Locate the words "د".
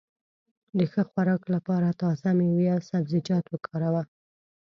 0.77-0.79